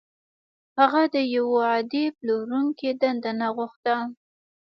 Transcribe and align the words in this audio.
هغه 0.79 1.01
د 1.13 1.15
يوه 1.35 1.59
عادي 1.71 2.05
پلورونکي 2.17 2.89
دنده 3.01 3.31
نه 3.39 3.47
غوښته. 3.55 3.95